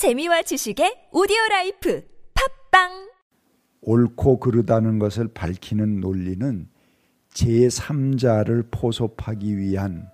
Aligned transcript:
재미와 0.00 0.40
지식의 0.40 1.08
오디오 1.12 1.36
life 1.50 2.02
팟빵 2.70 3.10
옳고 3.82 4.40
그르다는 4.40 4.98
것을 4.98 5.28
밝히는 5.28 6.00
논리는 6.00 6.70
제3자를 7.34 8.70
포섭하기 8.70 9.58
위한 9.58 10.08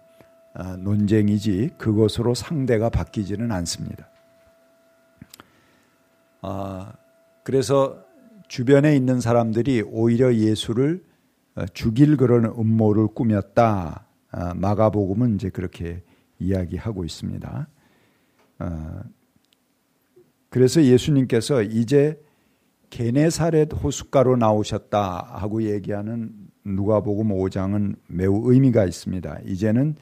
아, 0.55 0.77
논쟁이지 0.77 1.75
그것으로 1.79 2.35
상대가 2.35 2.91
바뀌지는 2.91 3.53
않습니다. 3.53 4.09
아, 6.43 6.93
그래서 7.45 8.05
주변에 8.49 8.97
있는 8.97 9.21
사람들이 9.21 9.85
오히려 9.87 10.35
예수를 10.35 11.05
어, 11.55 11.65
죽일 11.67 12.17
그런 12.17 12.45
음모를 12.47 13.07
꾸몄다. 13.15 14.05
아, 14.33 14.55
마가복음은 14.55 15.37
이제 15.37 15.49
그렇게 15.49 16.03
이야기하고 16.41 17.05
있습니다. 17.05 17.69
그래서 20.57 20.83
예수님께서 20.83 21.61
이제 21.61 22.19
게네사렛 22.89 23.75
호숫가로 23.75 24.37
나오셨다 24.37 25.35
하고 25.35 25.63
얘기하는 25.63 26.31
누가복음 26.65 27.29
5장은 27.29 27.97
매우 28.07 28.51
의미가 28.51 28.87
있습니다. 28.87 29.41
이제는 29.45 29.97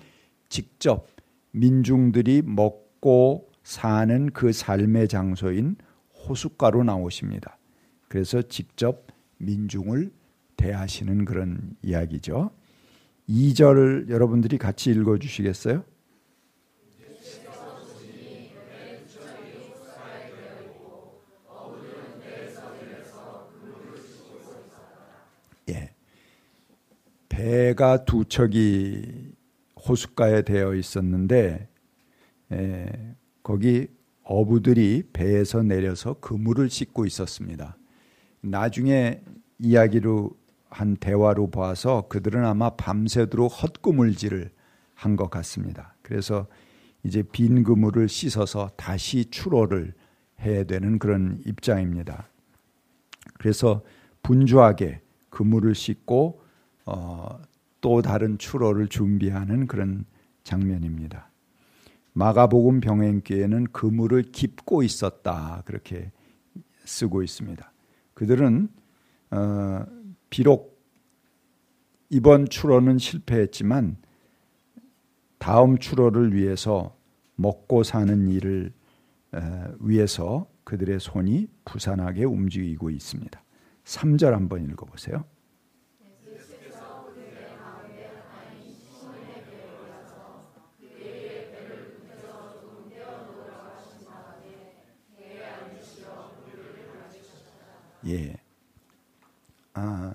직접 0.49 1.09
민중들이 1.51 2.43
먹고 2.43 3.49
사는 3.65 4.31
그 4.31 4.53
삶의 4.53 5.09
장소인 5.09 5.75
호숫가로 6.29 6.85
나오십니다. 6.85 7.59
그래서 8.07 8.41
직접 8.41 9.09
민중을 9.39 10.13
대하시는 10.57 11.25
그런 11.25 11.75
이야기죠. 11.83 12.53
2절 13.29 14.09
여러분들이 14.09 14.59
같이 14.59 14.93
읽어 14.93 15.19
주시겠어요? 15.19 15.83
배가 27.45 28.07
두 28.07 28.25
척이 28.25 29.35
호숫가에 29.87 30.41
되어 30.43 30.75
있었는데 30.75 31.69
예, 32.53 33.15
거기 33.43 33.89
어부들이 34.23 35.11
배에서 35.13 35.63
내려서 35.63 36.15
그물을 36.21 36.71
씻고 36.71 37.05
있었습니다. 37.05 37.77
나중에 38.41 39.21
이야기로 39.59 40.31
한 40.71 40.97
대화로 40.97 41.51
봐서 41.51 42.09
그들은 42.09 42.47
아마 42.47 42.71
밤새도록 42.71 43.53
헛구물질을 43.63 44.51
한 44.95 45.15
것 45.15 45.29
같습니다. 45.29 45.97
그래서 46.01 46.47
이제 47.03 47.23
빈 47.23 47.63
그물을 47.63 48.09
씻어서 48.09 48.71
다시 48.77 49.27
출어를 49.27 49.93
해야 50.41 50.65
되는 50.65 50.99
그런 50.99 51.43
입장입니다. 51.45 52.27
그래서 53.35 53.83
분주하게 54.23 55.03
그물을 55.29 55.75
씻고 55.75 56.44
어, 56.87 57.39
또 57.81 58.03
다른 58.03 58.39
출어를 58.39 58.89
준비하는 58.89 59.67
그런 59.67 60.05
장면입니다. 60.43 61.31
마가복음 62.13 62.81
병행기에는 62.81 63.65
그물을 63.73 64.23
깁고 64.31 64.83
있었다 64.83 65.63
그렇게 65.65 66.13
쓰고 66.85 67.23
있습니다. 67.23 67.73
그들은 68.15 68.69
어, 69.31 69.85
비록 70.31 70.83
이번 72.11 72.49
출어는 72.49 72.99
실패했지만 72.99 73.97
다음 75.39 75.79
출어를 75.79 76.35
위해서 76.35 76.97
먹고 77.35 77.83
사는 77.83 78.29
일을 78.29 78.73
어, 79.33 79.75
위해서 79.81 80.49
그들의 80.63 81.01
손이 81.01 81.49
부산하게 81.65 82.25
움직이고 82.25 82.91
있습니다. 82.91 83.43
3절 83.85 84.31
한번 84.31 84.65
읽어보세요. 84.71 85.25
예. 98.07 98.37
아. 99.75 100.15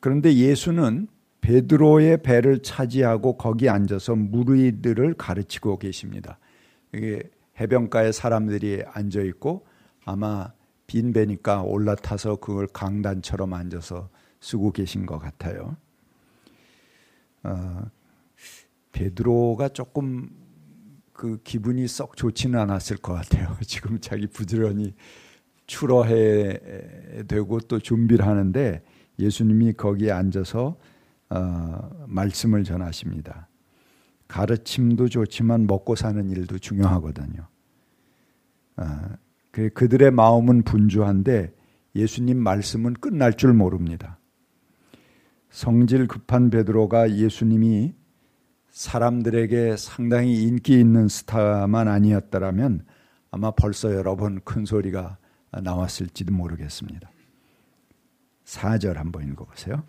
그런데 0.00 0.34
예수는 0.34 1.08
베드로의 1.40 2.22
배를 2.22 2.62
차지하고 2.62 3.36
거기 3.36 3.68
앉아서 3.68 4.14
무리들을 4.14 5.14
가르치고 5.14 5.78
계십니다. 5.78 6.38
이게 6.92 7.22
해변가에 7.58 8.12
사람들이 8.12 8.82
앉아 8.86 9.20
있고 9.22 9.66
아마 10.04 10.52
빈 10.86 11.12
배니까 11.12 11.62
올라타서 11.62 12.36
그걸 12.36 12.66
강단처럼 12.66 13.52
앉아서 13.52 14.08
쓰고 14.40 14.72
계신 14.72 15.06
것 15.06 15.18
같아요. 15.18 15.76
어, 17.42 17.82
베드로가 18.92 19.68
조금 19.68 20.30
그 21.18 21.40
기분이 21.42 21.88
썩 21.88 22.16
좋지는 22.16 22.56
않았을 22.60 22.98
것 22.98 23.12
같아요. 23.12 23.56
지금 23.66 23.98
자기 23.98 24.28
부지런히 24.28 24.94
출어해 25.66 27.24
되고 27.26 27.58
또 27.58 27.80
준비를 27.80 28.24
하는데 28.24 28.84
예수님이 29.18 29.72
거기에 29.72 30.12
앉아서 30.12 30.78
어, 31.30 32.04
말씀을 32.06 32.62
전하십니다. 32.62 33.48
가르침도 34.28 35.08
좋지만 35.08 35.66
먹고 35.66 35.96
사는 35.96 36.30
일도 36.30 36.58
중요하거든요. 36.58 37.48
어, 38.76 38.84
그, 39.50 39.70
그들의 39.70 40.12
마음은 40.12 40.62
분주한데 40.62 41.52
예수님 41.96 42.38
말씀은 42.38 42.94
끝날 42.94 43.36
줄 43.36 43.54
모릅니다. 43.54 44.20
성질 45.50 46.06
급한 46.06 46.48
베드로가 46.50 47.10
예수님이 47.10 47.94
사람들에게 48.78 49.76
상당히 49.76 50.44
인기 50.44 50.78
있는 50.78 51.08
스타만 51.08 51.88
아니었다라면 51.88 52.86
아마 53.32 53.50
벌써 53.50 53.92
여러 53.92 54.14
번 54.14 54.38
큰 54.44 54.64
소리가 54.64 55.18
나왔을지도 55.50 56.32
모르겠습니다. 56.32 57.10
4절 58.44 58.94
한번 58.94 59.26
읽어보세요. 59.26 59.82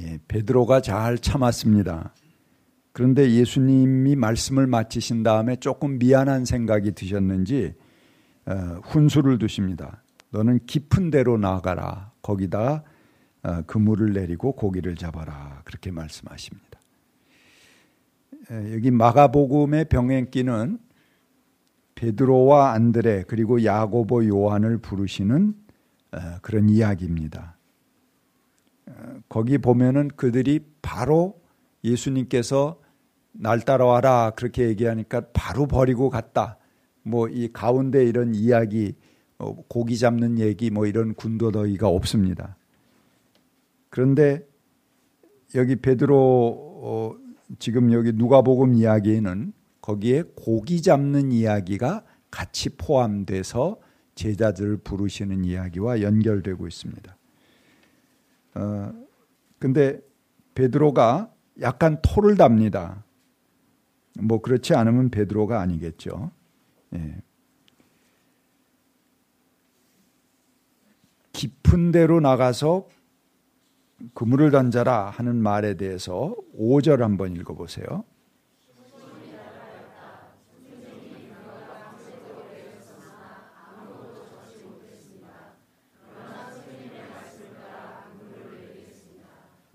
예, 0.00 0.18
베드로가 0.28 0.82
잘 0.82 1.16
참았습니다. 1.16 2.12
그런데 2.92 3.30
예수님이 3.30 4.16
말씀을 4.16 4.66
마치신 4.66 5.22
다음에 5.22 5.56
조금 5.56 5.98
미안한 5.98 6.44
생각이 6.44 6.92
드셨는지 6.92 7.72
어, 7.78 7.83
훈수를 8.82 9.38
두십니다. 9.38 10.02
너는 10.30 10.60
깊은 10.66 11.10
데로 11.10 11.38
나가라. 11.38 12.12
거기다 12.22 12.82
어, 13.42 13.62
그물을 13.66 14.12
내리고 14.12 14.52
고기를 14.52 14.96
잡아라. 14.96 15.60
그렇게 15.64 15.90
말씀하십니다. 15.90 16.80
여기 18.72 18.90
마가복음의 18.90 19.86
병행기는 19.86 20.78
베드로와 21.94 22.72
안드레 22.72 23.24
그리고 23.26 23.64
야고보 23.64 24.26
요한을 24.26 24.78
부르시는 24.78 25.54
어, 26.12 26.18
그런 26.42 26.68
이야기입니다. 26.68 27.56
거기 29.28 29.58
보면은 29.58 30.08
그들이 30.08 30.60
바로 30.82 31.40
예수님께서 31.82 32.80
날 33.32 33.60
따라와라 33.60 34.32
그렇게 34.36 34.68
얘기하니까 34.68 35.22
바로 35.32 35.66
버리고 35.66 36.10
갔다. 36.10 36.58
뭐 37.04 37.28
이 37.28 37.48
가운데 37.52 38.04
이런 38.04 38.34
이야기 38.34 38.94
어, 39.38 39.54
고기 39.68 39.98
잡는 39.98 40.38
얘기 40.38 40.70
뭐 40.70 40.86
이런 40.86 41.14
군더더기가 41.14 41.88
없습니다. 41.88 42.56
그런데 43.90 44.46
여기 45.54 45.76
베드로 45.76 46.16
어, 46.82 47.16
지금 47.58 47.92
여기 47.92 48.12
누가복음 48.12 48.74
이야기에는 48.74 49.52
거기에 49.80 50.24
고기 50.34 50.82
잡는 50.82 51.30
이야기가 51.30 52.04
같이 52.30 52.70
포함돼서 52.70 53.78
제자들을 54.14 54.78
부르시는 54.78 55.44
이야기와 55.44 56.00
연결되고 56.00 56.66
있습니다. 56.66 57.16
어, 58.54 58.92
근데 59.58 60.00
베드로가 60.54 61.32
약간 61.60 61.98
토를 62.02 62.36
답니다. 62.36 63.04
뭐 64.20 64.40
그렇지 64.40 64.74
않으면 64.74 65.10
베드로가 65.10 65.60
아니겠죠. 65.60 66.30
예. 66.94 67.22
깊은 71.32 71.92
데로 71.92 72.20
나가서 72.20 72.88
그물을 74.14 74.50
던져라 74.50 75.10
하는 75.10 75.36
말에 75.36 75.74
대해서 75.74 76.36
5절 76.58 76.98
한번 76.98 77.36
읽어보세요. 77.36 78.04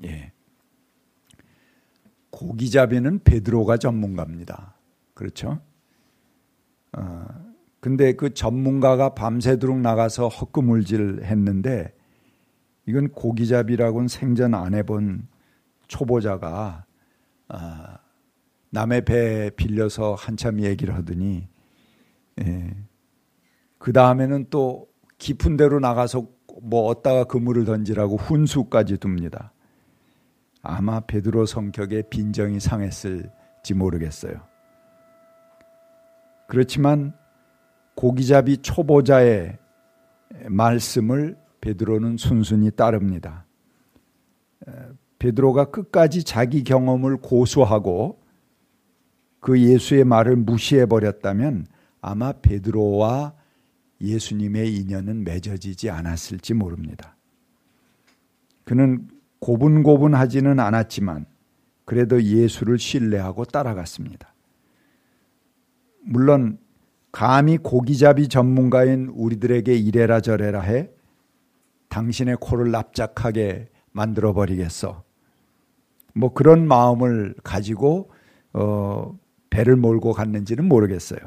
예. 0.06 0.31
고기잡이는 2.30 3.19
베드로가 3.24 3.77
전문가입니다. 3.77 4.75
그렇죠? 5.13 5.62
어, 6.98 7.26
근데 7.80 8.14
그 8.14 8.34
전문가가 8.34 9.14
밤새도록 9.14 9.80
나가서 9.80 10.28
헛구물질 10.28 11.22
했는데 11.24 11.94
이건 12.86 13.10
고기잡이라고는 13.10 14.08
생전 14.08 14.54
안 14.54 14.74
해본 14.74 15.28
초보자가 15.88 16.86
아, 17.48 17.98
남의 18.72 19.06
배 19.06 19.52
빌려서 19.56 20.16
한참 20.16 20.62
얘기를 20.62 20.96
하더니 20.96 21.48
예, 22.42 22.76
그 23.78 23.94
다음에는 23.94 24.48
또 24.50 24.88
깊은 25.18 25.58
데로 25.58 25.80
나가서 25.80 26.28
뭐 26.62 26.88
얻다가 26.88 27.26
그물을 27.26 27.66
던지라고 27.66 28.18
훈수까지 28.18 28.98
둡니다. 29.04 29.54
아마 30.62 31.00
베드로 31.00 31.46
성격에 31.46 32.04
빈정이 32.10 32.60
상했을지 32.60 33.74
모르겠어요. 33.76 34.49
그렇지만 36.50 37.13
고기잡이 37.94 38.57
초보자의 38.57 39.60
말씀을 40.48 41.38
베드로는 41.62 42.18
순순히 42.18 42.72
따릅니다. 42.72 43.46
베드로가 45.19 45.66
끝까지 45.66 46.24
자기 46.24 46.63
경험을 46.63 47.18
고수하고 47.18 48.19
그 49.40 49.62
예수의 49.62 50.06
말을 50.06 50.38
무시해 50.38 50.88
버렸다면 50.88 51.68
아마 52.01 52.31
베드로와 52.31 53.36
예수님의 54.02 54.75
인연은 54.75 55.25
맺어지지 55.25 55.92
않았을지 55.92 56.56
모릅니다. 56.56 57.16
그는 58.63 59.07
고분고분하지는 59.38 60.60
않았지만 60.60 61.28
그래도 61.86 62.24
예수를 62.24 62.80
신뢰하고 62.80 63.45
따라갔습니다. 63.45 64.29
물론 66.01 66.57
감히 67.12 67.57
고기잡이 67.57 68.28
전문가인 68.28 69.07
우리들에게 69.07 69.75
이래라 69.75 70.22
저래라 70.22 70.62
해 70.62 70.90
당신의 71.90 72.38
코를 72.40 72.72
납작하게 72.72 73.69
만들어 73.92 74.34
버리겠어. 74.34 75.04
뭐 76.13 76.34
그런 76.34 76.68
마음을 76.68 77.36
가지고 77.44 78.12
어, 78.54 79.18
배를 79.50 79.75
몰고 79.75 80.13
갔는지는 80.13 80.66
모르겠어요. 80.66 81.19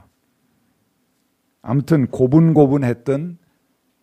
아무튼 1.63 2.07
고분고분했던 2.09 3.39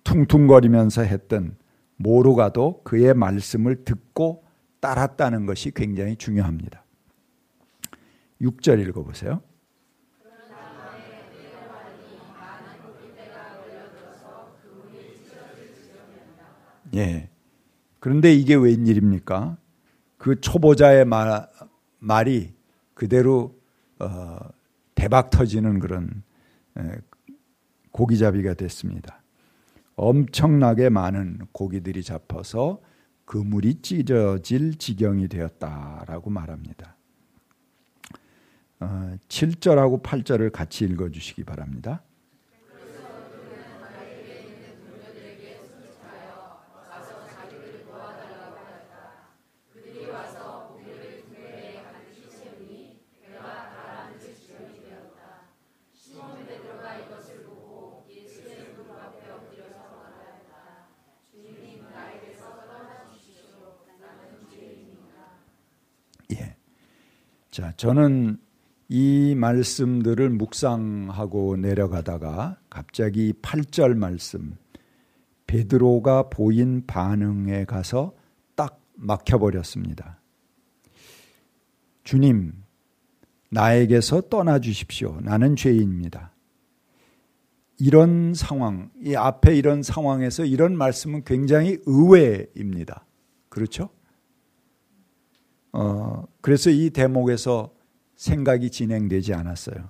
퉁퉁거리면서 0.03 1.03
했던 1.03 1.57
모르가도 1.97 2.81
그의 2.83 3.13
말씀을 3.13 3.83
듣고 3.83 4.43
따랐다는 4.79 5.45
것이 5.45 5.71
굉장히 5.71 6.15
중요합니다. 6.15 6.83
6절 8.41 8.87
읽어보세요. 8.87 9.41
예. 16.95 17.29
그런데 17.99 18.33
이게 18.33 18.55
웬일입니까? 18.55 19.57
그 20.17 20.39
초보자의 20.39 21.05
말, 21.05 21.47
말이 21.99 22.53
그대로 22.93 23.57
어, 23.99 24.37
대박 24.95 25.29
터지는 25.29 25.79
그런 25.79 26.23
고기잡이가 27.91 28.53
됐습니다. 28.53 29.21
엄청나게 29.95 30.89
많은 30.89 31.39
고기들이 31.51 32.03
잡혀서 32.03 32.81
그물이 33.25 33.81
찢어질 33.81 34.77
지경이 34.77 35.27
되었다라고 35.27 36.29
말합니다. 36.29 36.95
7절하고 38.79 39.93
어, 39.95 40.01
8절을 40.01 40.51
같이 40.51 40.85
읽어주시기 40.85 41.43
바랍니다. 41.43 42.01
자, 67.59 67.73
저는 67.75 68.37
이 68.87 69.35
말씀들을 69.35 70.29
묵상하고 70.29 71.57
내려가다가 71.57 72.57
갑자기 72.69 73.33
8절 73.41 73.95
말씀 73.95 74.55
베드로가 75.45 76.29
보인 76.29 76.85
반응에 76.87 77.65
가서 77.65 78.13
딱 78.55 78.81
막혀버렸습니다. 78.95 80.21
주님, 82.05 82.53
나에게서 83.49 84.21
떠나 84.29 84.59
주십시오. 84.59 85.19
나는 85.21 85.57
죄인입니다. 85.57 86.33
이런 87.77 88.33
상황, 88.33 88.89
이 89.03 89.15
앞에 89.15 89.53
이런 89.57 89.83
상황에서 89.83 90.45
이런 90.45 90.77
말씀은 90.77 91.25
굉장히 91.25 91.77
의외입니다. 91.85 93.05
그렇죠? 93.49 93.89
어, 95.71 96.25
그래서 96.41 96.69
이 96.69 96.89
대목에서 96.89 97.73
생각이 98.15 98.69
진행되지 98.69 99.33
않았어요. 99.33 99.89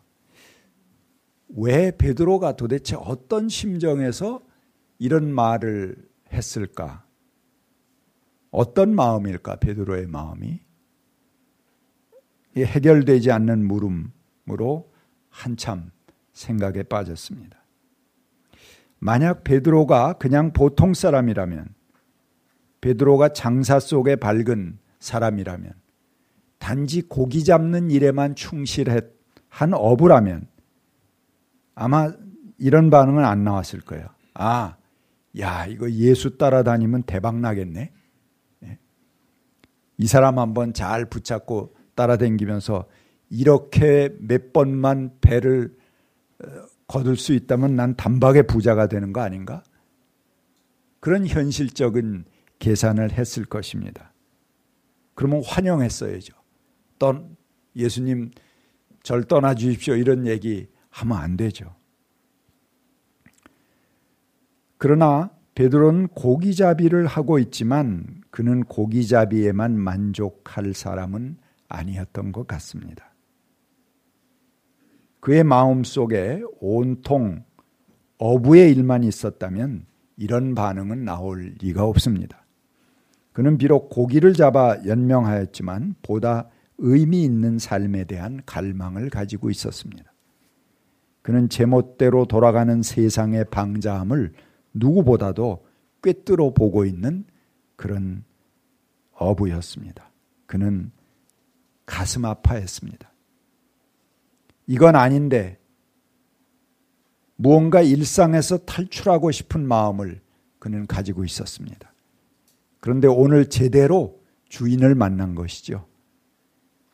왜 1.50 1.96
베드로가 1.98 2.56
도대체 2.56 2.96
어떤 2.96 3.50
심정에서 3.50 4.44
이런 5.00 5.34
말을 5.34 5.96
했을까? 6.32 7.06
어떤 8.52 8.94
마음일까? 8.94 9.58
베드로의 9.58 10.08
마음이 10.08 10.60
해결되지 12.58 13.32
않는 13.32 13.66
물음으로 13.66 14.92
한참 15.30 15.92
생각에 16.34 16.84
빠졌습니다. 16.84 17.58
만약 19.00 19.44
베드로가 19.44 20.14
그냥 20.14 20.52
보통 20.52 20.94
사람이라면 20.94 21.74
베드로가 22.82 23.30
장사 23.30 23.80
속에 23.80 24.18
밝은 24.18 24.78
사람이라면 25.00 25.74
단지 26.58 27.02
고기 27.02 27.44
잡는 27.44 27.90
일에만 27.90 28.36
충실한 28.36 29.02
어부라면 29.74 30.48
아마 31.76 32.12
이런 32.58 32.90
반응은 32.90 33.24
안 33.24 33.44
나왔을 33.44 33.80
거예요. 33.82 34.08
아, 34.34 34.76
야, 35.40 35.66
이거 35.66 35.90
예수 35.92 36.38
따라다니면 36.38 37.04
대박 37.04 37.38
나겠네. 37.40 37.92
예. 38.66 38.78
이 39.98 40.08
사람 40.08 40.40
한번 40.40 40.74
잘 40.74 41.06
붙잡고 41.06 41.76
따라다니면서 41.96 42.86
이렇게 43.30 44.14
몇 44.20 44.52
번만 44.52 45.12
배를 45.22 45.76
어, 46.44 46.48
거둘 46.88 47.16
수 47.16 47.34
있다면 47.34 47.76
난 47.76 47.96
단박에 47.96 48.42
부자가 48.44 48.88
되는 48.88 49.14
거 49.14 49.22
아닌가? 49.22 49.64
그런 51.00 51.26
현실적인 51.26 52.26
계산을 52.58 53.14
했을 53.14 53.46
것입니다. 53.46 54.09
그러면 55.20 55.44
환영했어야죠. 55.46 56.34
떤 56.98 57.36
예수님 57.76 58.32
절 59.04 59.26
떠나 59.26 59.54
주십시오 59.54 59.96
이런 59.96 60.26
얘기 60.26 60.70
하면 60.92 61.18
안 61.18 61.36
되죠. 61.36 61.76
그러나 64.78 65.30
베드로는 65.56 66.08
고기잡이를 66.08 67.06
하고 67.06 67.38
있지만 67.38 68.22
그는 68.32 68.64
고기잡이에만 68.64 69.78
만족할 69.78 70.74
사람은 70.74 71.36
아니었던 71.68 72.32
것 72.32 72.48
같습니다. 72.48 73.14
그의 75.20 75.44
마음 75.44 75.84
속에 75.84 76.42
온통 76.62 77.44
어부의 78.20 78.72
일만 78.72 79.04
있었다면 79.04 79.86
이런 80.16 80.56
반응은 80.56 81.04
나올 81.04 81.56
리가 81.60 81.84
없습니다. 81.84 82.39
그는 83.40 83.58
비록 83.58 83.88
고기를 83.88 84.34
잡아 84.34 84.78
연명하였지만 84.86 85.96
보다 86.02 86.50
의미 86.78 87.24
있는 87.24 87.58
삶에 87.58 88.04
대한 88.04 88.42
갈망을 88.46 89.10
가지고 89.10 89.50
있었습니다. 89.50 90.12
그는 91.22 91.48
제멋대로 91.48 92.26
돌아가는 92.26 92.84
세상의 92.84 93.46
방자함을 93.50 94.34
누구보다도 94.74 95.66
꿰뚫어 96.04 96.54
보고 96.54 96.84
있는 96.84 97.24
그런 97.78 98.26
어부였습니다. 99.14 100.12
그는 100.46 100.92
가슴 101.86 102.26
아파했습니다. 102.26 103.10
이건 104.68 104.98
아닌데 104.98 105.58
무언가 107.38 107.82
일상에서 107.82 108.58
탈출하고 108.66 109.32
싶은 109.32 109.66
마음을 109.66 110.20
그는 110.60 110.88
가지고 110.88 111.24
있었습니다. 111.24 111.89
그런데 112.80 113.08
오늘 113.08 113.50
제대로 113.50 114.20
주인을 114.48 114.96
만난 114.96 115.36
것이죠. 115.36 115.86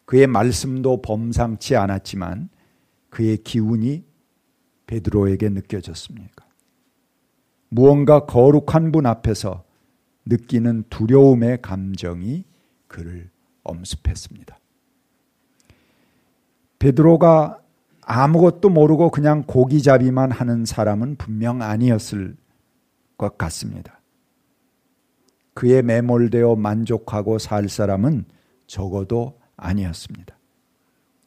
그의 0.06 0.28
말씀도 0.28 1.02
범상치 1.02 1.76
않았지만 1.76 2.50
그의 3.10 3.38
기운이 3.38 4.04
베드로에게 4.88 5.50
느껴졌습니까? 5.50 6.46
무언가 7.70 8.26
거룩한 8.26 8.92
분 8.92 9.06
앞에서 9.06 9.64
느끼는 10.26 10.86
두려움의 10.90 11.62
감정이 11.62 12.46
그를 12.88 13.30
엄습했습니다. 13.64 14.60
베드로가 16.80 17.60
아무것도 18.02 18.70
모르고 18.70 19.10
그냥 19.10 19.44
고기잡이만 19.44 20.32
하는 20.32 20.66
사람은 20.66 21.16
분명 21.16 21.62
아니었을 21.62 22.36
것 23.18 23.38
같습니다. 23.38 23.95
그의 25.56 25.82
매몰되어 25.84 26.58
만족하고 26.58 27.40
살 27.40 27.70
사람은 27.70 28.26
적어도 28.68 29.40
아니었습니다. 29.56 30.38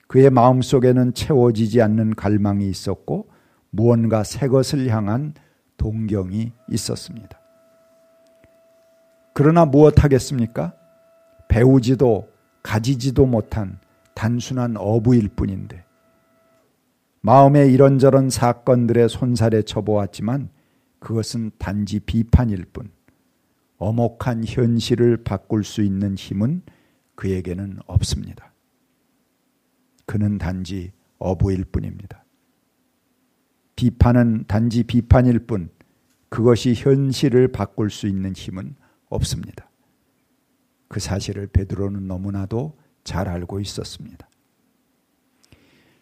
그의 0.06 0.30
마음 0.30 0.62
속에는 0.62 1.14
채워지지 1.14 1.82
않는 1.82 2.14
갈망이 2.14 2.68
있었고 2.68 3.28
무언가 3.70 4.23
새 4.23 4.47
것을 4.47 4.88
향한 4.88 5.35
동경이 5.78 6.52
있었습니다. 6.70 7.40
그러나 9.32 9.64
무엇 9.64 10.04
하겠습니까? 10.04 10.75
배우지도 11.49 12.28
가지지도 12.62 13.25
못한 13.25 13.78
단순한 14.14 14.76
어부일 14.76 15.28
뿐인데 15.28 15.85
마음에 17.23 17.66
이런저런 17.66 18.28
사건들의 18.28 19.08
손살에 19.08 19.62
쳐보았지만 19.62 20.50
그것은 20.99 21.52
단지 21.58 22.00
비판일 22.00 22.66
뿐 22.66 22.90
어목한 23.78 24.44
현실을 24.44 25.25
바꿀 25.25 25.64
수 25.64 25.82
있는 25.82 26.14
힘은 26.16 26.62
그에게는 27.14 27.78
없습니다. 27.87 28.52
그는 30.06 30.38
단지 30.38 30.92
어부일 31.18 31.64
뿐입니다. 31.64 32.25
비판은 33.76 34.44
단지 34.49 34.82
비판일 34.82 35.40
뿐 35.40 35.70
그것이 36.28 36.75
현실을 36.75 37.49
바꿀 37.49 37.90
수 37.90 38.06
있는 38.06 38.32
힘은 38.32 38.75
없습니다. 39.08 39.70
그 40.88 41.00
사실을 41.00 41.47
베드로는 41.47 42.06
너무나도 42.06 42.76
잘 43.04 43.28
알고 43.28 43.61
있었습니다. 43.61 44.28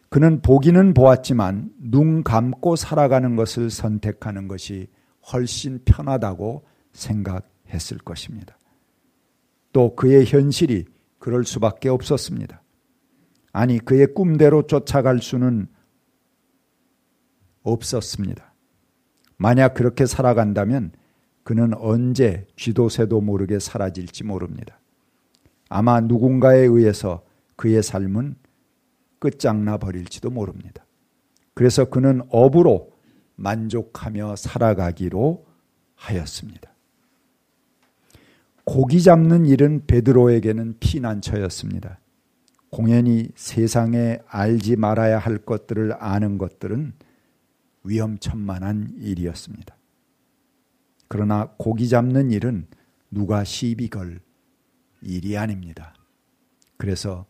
그는 0.09 0.40
보기는 0.40 0.95
보았지만 0.95 1.73
눈 1.78 2.23
감고 2.23 2.76
살아가는 2.76 3.37
것을 3.37 3.71
선택하는 3.71 4.49
것이 4.49 4.88
훨씬 5.33 5.80
편하다고 5.85 6.64
생각 6.92 7.56
했을 7.70 7.99
것입니다. 7.99 8.56
또 9.73 9.94
그의 9.94 10.25
현실이 10.25 10.87
그럴 11.18 11.44
수밖에 11.44 11.88
없었습니다. 11.88 12.62
아니, 13.52 13.78
그의 13.78 14.14
꿈대로 14.14 14.66
쫓아갈 14.66 15.20
수는 15.20 15.66
없었습니다. 17.62 18.54
만약 19.37 19.75
그렇게 19.75 20.06
살아간다면 20.06 20.92
그는 21.42 21.75
언제 21.75 22.46
쥐도 22.56 22.88
새도 22.88 23.20
모르게 23.20 23.58
사라질지 23.58 24.25
모릅니다. 24.25 24.80
아마 25.68 26.00
누군가에 26.00 26.58
의해서 26.58 27.25
그의 27.56 27.82
삶은 27.82 28.37
끝장나 29.18 29.78
버릴지도 29.78 30.30
모릅니다. 30.30 30.85
그래서 31.54 31.87
그는 31.87 32.23
업으로 32.28 32.92
만족하며 33.37 34.37
살아가기로 34.37 35.46
하였습니다. 35.94 36.75
고기 38.66 39.00
잡는 39.00 39.46
일은 39.46 39.87
베드로에게는 39.87 40.78
피난처였습니다. 40.80 42.00
공연히 42.68 43.28
세상에 43.37 44.18
알지 44.26 44.75
말아야 44.75 45.18
할 45.18 45.38
것들을 45.38 45.94
아는 46.00 46.37
것들은 46.37 46.92
위험천만한 47.85 48.96
일이었습니다. 48.99 49.76
그러나 51.06 51.52
고기 51.58 51.88
잡는 51.88 52.32
일은 52.32 52.66
누가 53.08 53.44
시비 53.44 53.88
걸 53.88 54.20
일이 55.00 55.38
아닙니다. 55.38 55.94
그래서 56.76 57.25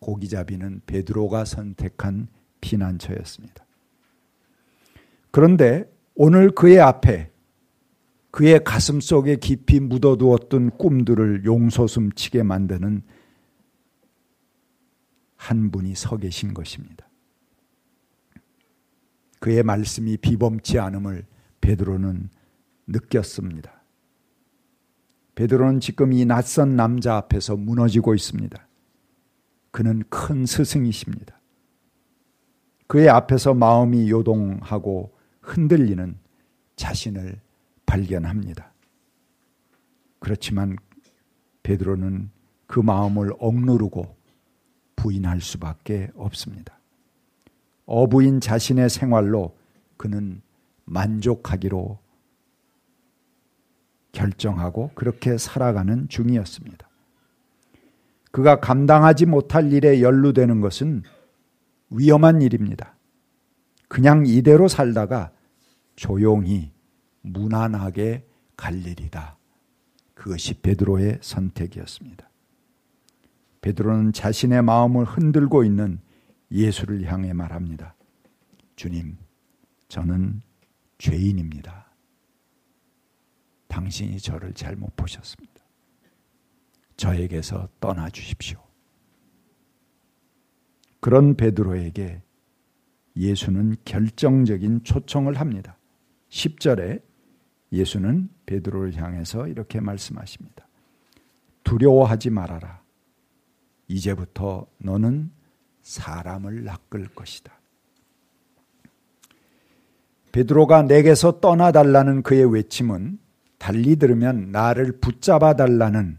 고기잡이는 0.00 0.82
베드로가 0.84 1.46
선택한 1.46 2.28
피난처였습니다. 2.60 3.64
그런데 5.30 5.90
오늘 6.14 6.50
그의 6.50 6.80
앞에 6.80 7.31
그의 8.32 8.64
가슴 8.64 9.00
속에 9.00 9.36
깊이 9.36 9.78
묻어두었던 9.78 10.78
꿈들을 10.78 11.44
용솟음치게 11.44 12.42
만드는 12.42 13.02
한 15.36 15.70
분이 15.70 15.94
서 15.94 16.16
계신 16.16 16.54
것입니다. 16.54 17.06
그의 19.38 19.62
말씀이 19.62 20.16
비범치 20.16 20.78
않음을 20.78 21.26
베드로는 21.60 22.30
느꼈습니다. 22.86 23.70
베드로는 25.34 25.80
지금 25.80 26.14
이 26.14 26.24
낯선 26.24 26.74
남자 26.74 27.16
앞에서 27.16 27.56
무너지고 27.56 28.14
있습니다. 28.14 28.66
그는 29.70 30.04
큰 30.08 30.46
스승이십니다. 30.46 31.38
그의 32.86 33.10
앞에서 33.10 33.52
마음이 33.52 34.10
요동하고 34.10 35.12
흔들리는 35.42 36.16
자신을 36.76 37.41
발견합니다. 37.92 38.72
그렇지만 40.18 40.78
베드로는 41.62 42.30
그 42.66 42.80
마음을 42.80 43.34
억누르고 43.38 44.16
부인할 44.96 45.42
수밖에 45.42 46.10
없습니다. 46.14 46.78
어부인 47.84 48.40
자신의 48.40 48.88
생활로 48.88 49.54
그는 49.98 50.40
만족하기로 50.86 51.98
결정하고 54.12 54.92
그렇게 54.94 55.36
살아가는 55.36 56.08
중이었습니다. 56.08 56.88
그가 58.30 58.60
감당하지 58.60 59.26
못할 59.26 59.70
일에 59.70 60.00
연루되는 60.00 60.62
것은 60.62 61.02
위험한 61.90 62.40
일입니다. 62.40 62.96
그냥 63.88 64.24
이대로 64.26 64.66
살다가 64.66 65.30
조용히 65.94 66.72
무난하게 67.22 68.26
갈 68.56 68.86
일이다. 68.86 69.38
그것이 70.14 70.54
베드로의 70.54 71.18
선택이었습니다. 71.20 72.28
베드로는 73.60 74.12
자신의 74.12 74.62
마음을 74.62 75.04
흔들고 75.04 75.64
있는 75.64 76.00
예수를 76.50 77.04
향해 77.10 77.32
말합니다. 77.32 77.94
주님, 78.76 79.16
저는 79.88 80.42
죄인입니다. 80.98 81.86
당신이 83.68 84.18
저를 84.20 84.52
잘못 84.52 84.94
보셨습니다. 84.96 85.52
저에게서 86.96 87.68
떠나 87.80 88.10
주십시오. 88.10 88.62
그런 91.00 91.36
베드로에게 91.36 92.22
예수는 93.16 93.76
결정적인 93.84 94.84
초청을 94.84 95.40
합니다. 95.40 95.76
10절에 96.28 97.02
예수는 97.72 98.28
베드로를 98.46 98.94
향해서 98.94 99.48
이렇게 99.48 99.80
말씀하십니다. 99.80 100.68
두려워하지 101.64 102.30
말아라. 102.30 102.82
이제부터 103.88 104.66
너는 104.78 105.30
사람을 105.80 106.64
낚을 106.64 107.08
것이다. 107.14 107.58
베드로가 110.32 110.82
내게서 110.82 111.40
떠나달라는 111.40 112.22
그의 112.22 112.52
외침은 112.52 113.18
달리 113.58 113.96
들으면 113.96 114.50
나를 114.50 114.98
붙잡아 115.00 115.54
달라는 115.54 116.18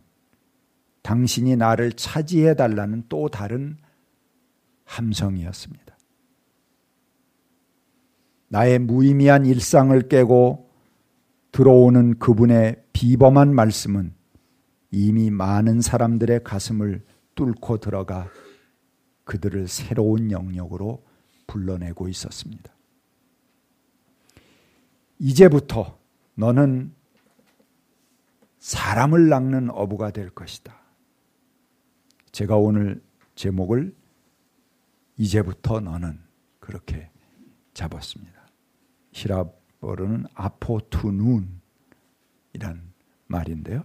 당신이 1.01 1.57
나를 1.57 1.91
차지해 1.93 2.55
달라는 2.55 3.03
또 3.09 3.27
다른 3.27 3.77
함성이었습니다. 4.85 5.97
나의 8.47 8.79
무의미한 8.79 9.45
일상을 9.45 9.99
깨고 10.07 10.69
들어오는 11.53 12.17
그분의 12.17 12.83
비범한 12.93 13.53
말씀은 13.53 14.13
이미 14.91 15.29
많은 15.29 15.81
사람들의 15.81 16.43
가슴을 16.43 17.05
뚫고 17.35 17.77
들어가 17.77 18.27
그들을 19.23 19.67
새로운 19.67 20.31
영역으로 20.31 21.03
불러내고 21.47 22.09
있었습니다. 22.09 22.73
이제부터 25.19 25.97
너는 26.33 26.91
사람을 28.57 29.29
낚는 29.29 29.69
어부가 29.69 30.09
될 30.09 30.31
것이다. 30.31 30.75
제가 32.31 32.57
오늘 32.57 33.01
제목을 33.35 33.95
이제부터 35.17 35.79
너는 35.79 36.19
그렇게 36.59 37.11
잡았습니다. 37.75 38.47
히랍 39.11 39.62
어로는 39.83 40.25
아포투눈이란 40.33 41.51
말인데요. 43.27 43.83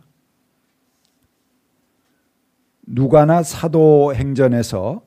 누가나 2.87 3.43
사도행전에서 3.43 5.07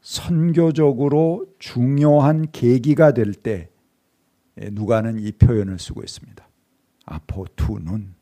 선교적으로 0.00 1.46
중요한 1.58 2.50
계기가 2.52 3.12
될 3.12 3.32
때 3.32 3.70
누가는 4.56 5.18
이 5.18 5.32
표현을 5.32 5.78
쓰고 5.78 6.02
있습니다. 6.02 6.48
아포투는 7.06 8.14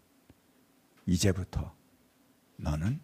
이제부터 1.06 1.74
너는 2.56 3.00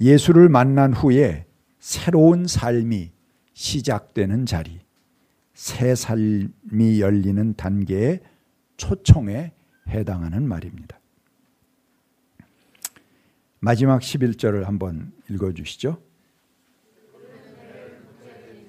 예수를 0.00 0.48
만난 0.48 0.94
후에 0.94 1.46
새로운 1.78 2.46
삶이 2.46 3.12
시작되는 3.52 4.46
자리, 4.46 4.80
새 5.58 5.94
삶이 5.96 7.00
열리는 7.00 7.54
단계의 7.54 8.20
초청에 8.76 9.50
해당하는 9.88 10.46
말입니다. 10.46 11.00
마지막 13.58 14.00
11절을 14.00 14.62
한번 14.62 15.10
읽어 15.28 15.52
주시죠. 15.52 16.00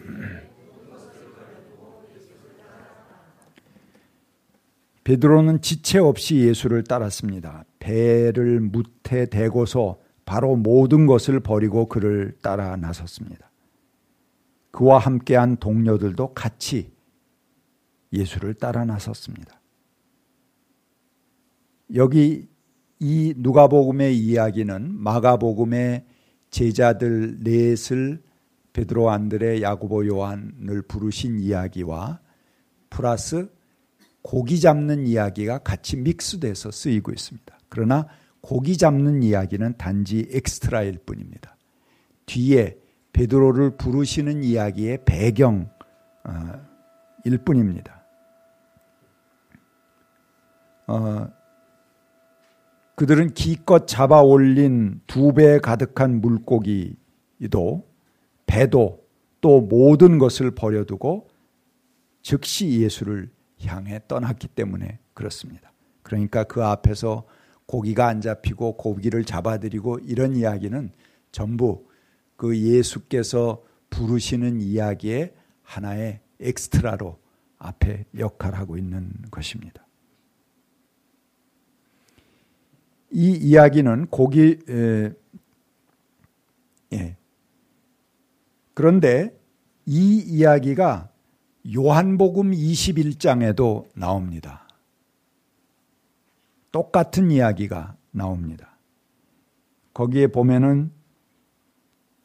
베드로는 5.04 5.62
지체 5.62 6.00
없이 6.00 6.38
예수를 6.38 6.84
따랐습니다. 6.84 7.66
배를 7.78 8.62
무태 8.62 9.28
대고서 9.28 10.00
바로 10.26 10.56
모든 10.56 11.06
것을 11.06 11.40
버리고 11.40 11.88
그를 11.88 12.36
따라 12.42 12.76
나섰습니다. 12.78 13.49
그와 14.72 15.00
함께한 15.00 15.58
동료들도 15.58 16.34
같이 16.34 16.92
예수를 18.14 18.54
따라 18.54 18.86
나섰습니다. 18.86 19.60
여기 21.96 22.48
이 23.00 23.34
누가복음의 23.38 24.18
이야기는 24.18 24.94
마가복음의 25.00 26.06
제자들 26.52 27.40
넷을 27.42 28.22
베드로 28.74 29.10
안드레 29.10 29.62
야고보 29.62 30.08
요한을 30.08 30.84
부르신 30.84 31.40
이야기와 31.40 32.20
플러스 32.90 33.50
고기 34.22 34.60
잡는 34.60 35.08
이야기가 35.08 35.60
같이 35.60 35.96
mix돼서 35.98 36.72
쓰이고 36.72 37.12
있습니다. 37.12 37.58
그러나 37.70 38.08
고기 38.42 38.78
잡는 38.78 39.24
이야기는 39.24 39.78
단지 39.78 40.28
엑스트라일 40.32 41.00
뿐입니다. 41.06 41.58
뒤에 42.26 42.78
베드로를 43.14 43.78
부르시는 43.78 44.44
이야기의 44.44 45.00
배경일 45.06 45.58
뿐입니다. 47.46 48.04
어, 50.88 51.28
그들은 52.96 53.34
기껏 53.34 53.88
잡아 53.88 54.22
올린 54.22 55.02
두 55.08 55.34
배 55.34 55.60
가득한 55.60 56.20
물고기도 56.22 57.88
배도 58.46 59.08
또 59.42 59.62
모든 59.62 60.18
것을 60.18 60.52
버려두고 60.52 61.28
즉시 62.22 62.82
예수를 62.82 63.30
향해 63.66 64.02
떠났기 64.08 64.48
때문에 64.50 65.00
그렇습니다. 65.14 65.72
그러니까 66.02 66.44
그 66.44 66.64
앞에서 66.64 67.26
고기가 67.66 68.08
안 68.08 68.20
잡히고 68.20 68.78
고기를 68.78 69.24
잡아들이고 69.24 70.00
이런 70.00 70.36
이야기는 70.36 70.92
전부 71.32 71.88
그 72.40 72.58
예수께서 72.58 73.62
부르시는 73.90 74.62
이야기의 74.62 75.34
하나의 75.62 76.22
엑스트라로 76.40 77.20
앞에 77.58 78.06
역할하고 78.18 78.78
있는 78.78 79.12
것입니다. 79.30 79.86
이 83.12 83.32
이야기는 83.32 84.06
고기 84.06 84.58
에, 84.70 85.12
예. 86.94 87.18
그런데 88.74 89.38
이 89.86 90.20
이야기가 90.20 91.12
요한복음 91.76 92.52
21장에도 92.52 93.86
나옵니다. 93.96 94.66
똑같은 96.72 97.32
이야기가 97.32 97.98
나옵니다. 98.12 98.78
거기에 99.94 100.28
보면은 100.28 100.98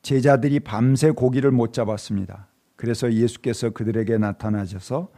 제자들이 0.05 0.61
밤새 0.61 1.11
고기를 1.11 1.51
못 1.51 1.73
잡았습니다. 1.73 2.47
그래서 2.77 3.13
예수께서 3.13 3.71
그들에게 3.71 4.19
나타나셔서 4.19 5.11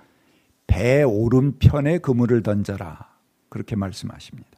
배 0.67 1.03
오른편에 1.03 1.99
그물을 1.99 2.43
던져라. 2.43 3.15
그렇게 3.49 3.77
말씀하십니다. 3.77 4.49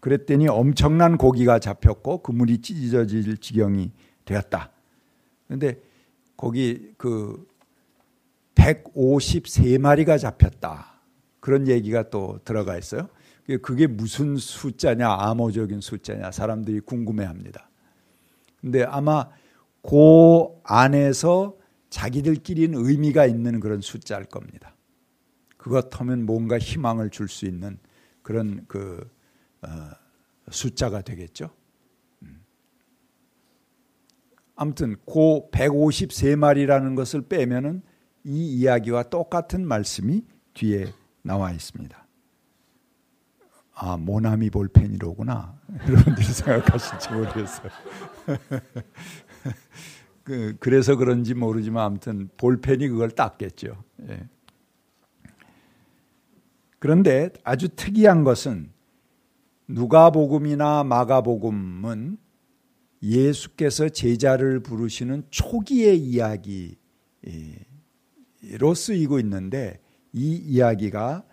그랬더니 0.00 0.46
엄청난 0.48 1.16
고기가 1.16 1.58
잡혔고 1.58 2.22
그물이 2.22 2.60
찢어질 2.60 3.38
지경이 3.38 3.92
되었다. 4.26 4.70
그런데 5.46 5.80
거기 6.36 6.92
그 6.98 7.46
153마리가 8.56 10.18
잡혔다. 10.18 11.00
그런 11.40 11.66
얘기가 11.68 12.10
또 12.10 12.38
들어가 12.44 12.76
있어요. 12.76 13.08
그게 13.62 13.86
무슨 13.86 14.36
숫자냐, 14.36 15.10
암호적인 15.10 15.80
숫자냐, 15.80 16.30
사람들이 16.30 16.80
궁금해 16.80 17.24
합니다. 17.24 17.70
근데 18.64 18.82
아마 18.82 19.28
그 19.82 20.48
안에서 20.62 21.54
자기들끼리는 21.90 22.82
의미가 22.82 23.26
있는 23.26 23.60
그런 23.60 23.82
숫자일 23.82 24.24
겁니다. 24.24 24.74
그것 25.58 26.00
하면 26.00 26.24
뭔가 26.24 26.58
희망을 26.58 27.10
줄 27.10 27.28
수 27.28 27.44
있는 27.44 27.78
그런 28.22 28.64
그, 28.66 29.06
어, 29.60 29.68
숫자가 30.50 31.02
되겠죠. 31.02 31.50
음. 32.22 32.42
아무튼 34.56 34.96
그 35.04 35.50
153마리라는 35.50 36.96
것을 36.96 37.20
빼면은 37.20 37.82
이 38.24 38.60
이야기와 38.60 39.02
똑같은 39.04 39.66
말씀이 39.68 40.24
뒤에 40.54 40.90
나와 41.20 41.52
있습니다. 41.52 42.06
아, 43.74 43.98
모나미 43.98 44.48
볼펜이로구나. 44.48 45.53
여러분들이 45.88 46.26
생각하실지 46.26 47.12
모르겠어요. 47.12 47.70
그, 50.24 50.56
그래서 50.58 50.96
그런지 50.96 51.34
모르지만 51.34 51.84
아무튼 51.84 52.28
볼펜이 52.36 52.88
그걸 52.88 53.10
닦겠죠. 53.10 53.82
예. 54.08 54.28
그런데 56.78 57.30
아주 57.44 57.68
특이한 57.68 58.24
것은 58.24 58.70
누가복음이나 59.68 60.84
마가복음은 60.84 62.18
예수께서 63.02 63.88
제자를 63.88 64.60
부르시는 64.60 65.24
초기의 65.30 65.98
이야기로 65.98 66.74
쓰이고 68.74 69.18
있는데 69.20 69.80
이 70.12 70.36
이야기가 70.36 71.24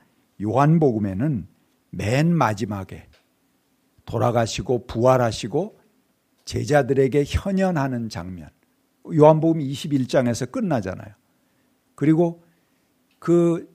요한복음에는 0.42 1.48
맨 1.92 2.34
마지막에 2.34 3.08
돌아가시고 4.12 4.88
부활하시고 4.88 5.80
제자들에게 6.44 7.24
현현하는 7.26 8.10
장면. 8.10 8.50
요한복음 9.12 9.62
21장에서 9.62 10.52
끝나잖아요. 10.52 11.14
그리고 11.96 12.44
그 13.20 13.74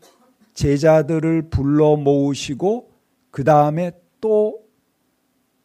제자들을 0.54 1.48
불러 1.48 1.96
모으시고 1.96 2.92
그 3.30 3.44
다음에 3.44 3.92
또 4.20 4.62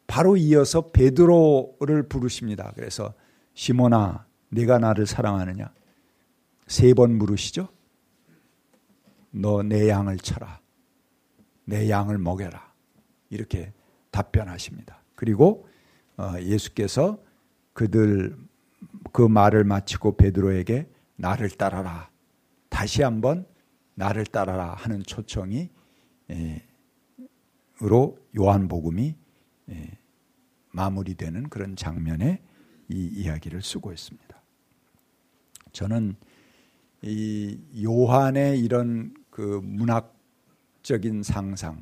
바로 0.08 0.38
이어서 0.38 0.92
베드로를 0.92 2.04
부르십니다. 2.08 2.72
그래서 2.76 3.14
시몬아, 3.54 4.26
네가 4.50 4.80
나를 4.80 5.06
사랑하느냐? 5.06 5.74
세 6.68 6.94
번 6.94 7.18
물으시죠. 7.18 7.68
너 9.32 9.64
내 9.64 9.90
양을 9.90 10.18
쳐라. 10.18 10.60
내 11.66 11.90
양을 11.90 12.18
먹여라. 12.18 12.72
이렇게 13.30 13.74
답변하십니다. 14.12 15.02
그리고 15.16 15.68
어, 16.18 16.34
예수께서 16.40 17.18
그들 17.74 18.38
그 19.12 19.22
말을 19.22 19.64
마치고 19.64 20.18
베드로에게 20.18 20.88
나를 21.16 21.50
따라라. 21.50 22.10
다시 22.70 23.04
한번 23.04 23.46
나를 23.96 24.26
따라라 24.26 24.74
하는 24.74 25.04
초청이 25.04 25.70
으로 27.84 28.18
요한복음이 28.38 29.16
마무리되는 30.72 31.50
그런 31.50 31.76
장면에 31.76 32.42
이 32.90 33.08
이야기를 33.14 33.62
쓰고 33.62 33.92
있습니다. 33.92 34.42
저는 35.72 36.16
이 37.02 37.60
요한의 37.84 38.60
이런 38.60 39.14
그 39.30 39.62
문학 39.64 40.16
적인 40.84 41.24
상상이 41.24 41.82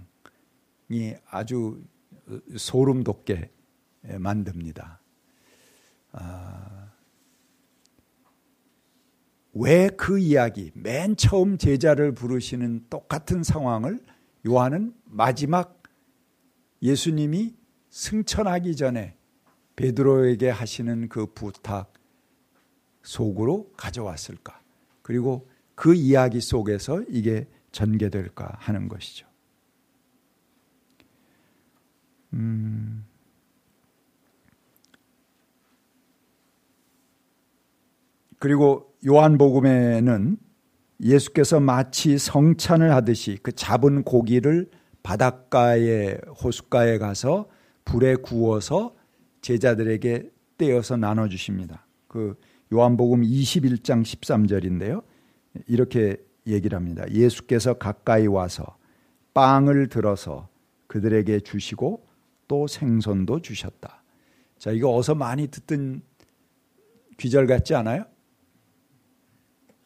아주 1.29 1.81
소름 2.57 3.03
돋게 3.03 3.51
만듭니다. 4.19 4.99
아, 6.11 6.91
왜그 9.53 10.19
이야기, 10.19 10.71
맨 10.73 11.15
처음 11.15 11.57
제자를 11.57 12.13
부르시는 12.13 12.85
똑같은 12.89 13.43
상황을 13.43 13.99
요한은 14.47 14.93
마지막 15.05 15.81
예수님이 16.81 17.55
승천하기 17.89 18.75
전에 18.75 19.15
베드로에게 19.75 20.49
하시는 20.49 21.09
그 21.09 21.25
부탁 21.33 21.93
속으로 23.01 23.71
가져왔을까? 23.75 24.61
그리고 25.01 25.49
그 25.75 25.93
이야기 25.95 26.41
속에서 26.41 27.01
이게 27.09 27.47
전개될까 27.71 28.57
하는 28.59 28.87
것이죠. 28.87 29.27
음, 32.33 33.05
그리고 38.39 38.93
요한복음에는 39.05 40.37
예수께서 41.01 41.59
마치 41.59 42.17
성찬을 42.17 42.91
하듯이 42.93 43.37
그 43.41 43.51
잡은 43.51 44.03
고기를 44.03 44.69
바닷가에 45.03 46.17
호숫가에 46.43 46.97
가서 46.97 47.47
불에 47.85 48.15
구워서 48.15 48.95
제자들에게 49.41 50.29
떼어서 50.57 50.97
나눠 50.97 51.27
주십니다. 51.29 51.85
그 52.07 52.35
요한복음 52.73 53.21
21장 53.21 54.03
13절인데요. 54.03 55.03
이렇게 55.67 56.17
얘기를 56.45 56.75
합니다. 56.75 57.03
예수께서 57.09 57.75
가까이 57.75 58.27
와서 58.27 58.77
빵을 59.33 59.87
들어서 59.87 60.49
그들에게 60.87 61.39
주시고 61.39 62.05
또 62.49 62.67
생선도 62.67 63.41
주셨다. 63.41 64.03
자, 64.57 64.71
이거 64.71 64.93
어서 64.93 65.15
많이 65.15 65.47
듣던 65.47 66.01
귀절 67.17 67.47
같지 67.47 67.75
않아요? 67.75 68.03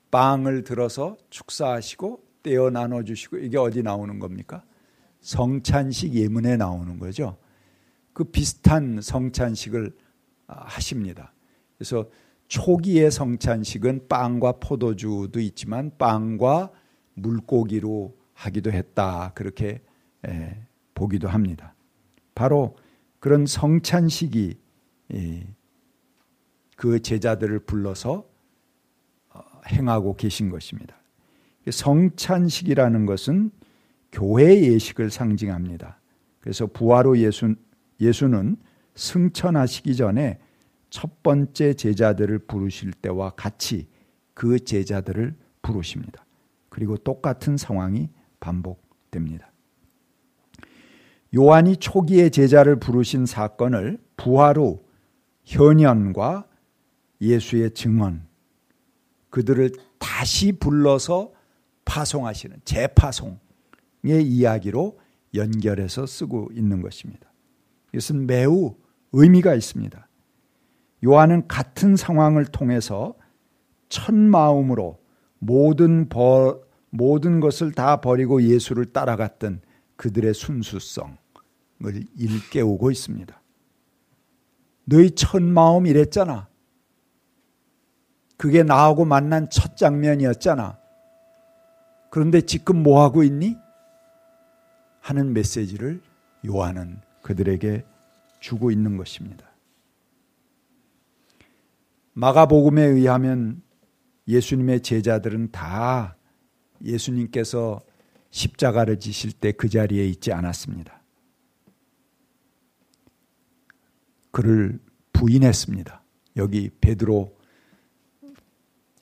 빵을 0.09 0.63
들어서 0.63 1.17
축사하시고 1.29 2.23
떼어 2.41 2.71
나눠 2.71 3.03
주시고 3.03 3.37
이게 3.37 3.57
어디 3.57 3.83
나오는 3.83 4.17
겁니까? 4.17 4.63
성찬식 5.21 6.15
예문에 6.15 6.57
나오는 6.57 6.97
거죠. 6.97 7.37
그 8.13 8.23
비슷한 8.23 9.01
성찬식을 9.01 9.95
아, 10.47 10.63
하십니다. 10.65 11.33
그래서 11.77 12.09
초기의 12.47 13.11
성찬식은 13.11 14.07
빵과 14.07 14.53
포도주도 14.59 15.39
있지만 15.39 15.91
빵과 15.97 16.71
물고기로 17.15 18.15
하기도 18.33 18.71
했다. 18.71 19.31
그렇게 19.33 19.81
보기도 20.93 21.27
합니다. 21.27 21.72
바로 22.35 22.75
그런 23.19 23.45
성찬식이 23.45 24.57
그 26.75 27.01
제자들을 27.01 27.59
불러서 27.59 28.27
어, 29.29 29.41
행하고 29.67 30.15
계신 30.15 30.49
것입니다. 30.49 30.95
성찬식이라는 31.69 33.05
것은 33.05 33.51
교회 34.11 34.61
예식을 34.61 35.09
상징합니다. 35.09 35.99
그래서 36.39 36.67
부활후 36.67 37.19
예수, 37.19 37.55
예수는 38.01 38.57
승천하시기 38.95 39.95
전에 39.95 40.39
첫 40.89 41.23
번째 41.23 41.73
제자들을 41.73 42.39
부르실 42.39 42.91
때와 42.91 43.29
같이 43.31 43.87
그 44.33 44.59
제자들을 44.59 45.35
부르십니다. 45.61 46.25
그리고 46.69 46.97
똑같은 46.97 47.55
상황이 47.55 48.09
반복됩니다. 48.39 49.52
요한이 51.35 51.77
초기의 51.77 52.29
제자를 52.31 52.79
부르신 52.79 53.25
사건을 53.25 53.97
부활 54.17 54.57
후 54.57 54.83
현현과 55.45 56.47
예수의 57.21 57.73
증언, 57.73 58.25
그들을 59.29 59.71
다시 59.97 60.51
불러서 60.51 61.31
파송하시는 61.85 62.57
재파송의 62.65 63.39
이야기로 64.03 64.99
연결해서 65.33 66.05
쓰고 66.05 66.49
있는 66.53 66.81
것입니다. 66.81 67.31
이것은 67.93 68.27
매우 68.27 68.75
의미가 69.11 69.55
있습니다. 69.55 70.07
요한은 71.05 71.47
같은 71.47 71.95
상황을 71.95 72.45
통해서 72.45 73.15
첫 73.89 74.13
마음으로 74.13 74.99
모든 75.39 76.09
버, 76.09 76.61
모든 76.89 77.39
것을 77.39 77.71
다 77.71 78.01
버리고 78.01 78.41
예수를 78.43 78.85
따라갔던 78.85 79.61
그들의 79.95 80.33
순수성을 80.33 81.22
일깨우고 82.17 82.91
있습니다. 82.91 83.41
너희 84.85 85.11
첫 85.11 85.41
마음 85.41 85.85
이랬잖아. 85.85 86.47
그게 88.37 88.63
나하고 88.63 89.05
만난 89.05 89.49
첫 89.49 89.77
장면이었잖아. 89.77 90.77
그런데 92.09 92.41
지금 92.41 92.83
뭐 92.83 93.03
하고 93.03 93.23
있니? 93.23 93.57
하는 94.99 95.33
메시지를 95.33 96.01
요한은 96.45 96.99
그들에게 97.21 97.85
주고 98.39 98.71
있는 98.71 98.97
것입니다. 98.97 99.45
마가복음에 102.13 102.83
의하면 102.83 103.61
예수님의 104.27 104.81
제자들은 104.81 105.51
다 105.51 106.15
예수님께서 106.83 107.81
십자가를 108.29 108.99
지실 108.99 109.31
때 109.31 109.51
그 109.51 109.69
자리에 109.69 110.05
있지 110.07 110.31
않았습니다. 110.31 111.02
그를 114.33 114.79
부인했습니다. 115.13 116.01
여기 116.37 116.71
베드로 116.81 117.37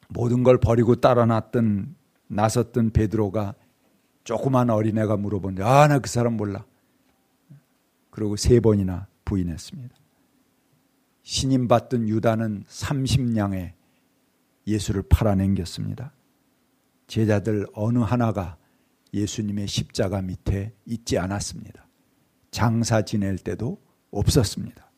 모든 0.09 0.43
걸 0.43 0.59
버리고 0.59 0.95
따라 0.97 1.25
났던 1.25 1.95
나섰던 2.27 2.91
베드로가 2.91 3.55
조그만 4.25 4.69
어린애가 4.69 5.15
물어보는데 5.17 5.63
아 5.63 5.87
나 5.87 5.99
그 5.99 6.09
사람 6.09 6.35
몰라. 6.35 6.65
그리고 8.09 8.35
세 8.35 8.59
번이나 8.59 9.07
부인했습니다. 9.23 9.95
신임 11.23 11.69
받던 11.69 12.09
유다는 12.09 12.65
30냥에 12.67 13.71
예수를 14.67 15.03
팔아넘겼습니다. 15.09 16.11
제자들 17.07 17.67
어느 17.73 17.99
하나가 17.99 18.57
예수님의 19.13 19.67
십자가 19.67 20.21
밑에 20.21 20.73
있지 20.85 21.17
않았습니다. 21.17 21.87
장사 22.51 23.01
지낼 23.03 23.37
때도 23.37 23.81
없었습니다. 24.11 24.90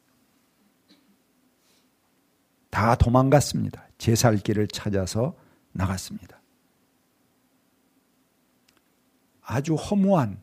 다 2.74 2.96
도망갔습니다. 2.96 3.88
제 4.00 4.16
살 4.16 4.38
길을 4.38 4.68
찾아서 4.68 5.38
나갔습니다. 5.74 6.42
아주 9.44 9.76
허무한 9.76 10.42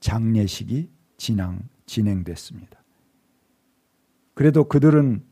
장례식이 0.00 0.90
진행, 1.18 1.68
진행됐습니다. 1.86 2.82
그래도 4.34 4.64
그들은 4.64 5.24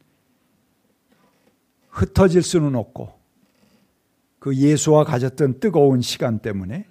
흩어질 1.89 2.45
수는 2.45 2.77
없고 2.77 3.19
그 4.39 4.55
예수와 4.57 5.03
가졌던 5.03 5.59
뜨거운 5.59 6.03
시간 6.03 6.39
때문에 6.39 6.87